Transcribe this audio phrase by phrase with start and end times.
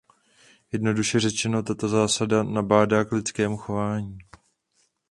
[0.71, 4.17] Jednoduše řečeno tato zásada nabádá k lidskému chování.